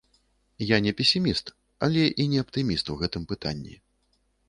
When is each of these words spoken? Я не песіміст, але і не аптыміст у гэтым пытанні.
Я 0.67 0.77
не 0.85 0.93
песіміст, 1.01 1.53
але 1.89 2.07
і 2.25 2.27
не 2.35 2.43
аптыміст 2.47 2.93
у 2.97 3.01
гэтым 3.03 3.23
пытанні. 3.33 3.83